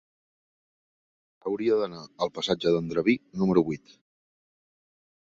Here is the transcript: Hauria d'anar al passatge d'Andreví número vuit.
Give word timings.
Hauria 1.49 1.75
d'anar 1.81 1.99
al 2.25 2.31
passatge 2.37 2.73
d'Andreví 2.77 3.15
número 3.43 3.63
vuit. 3.69 3.93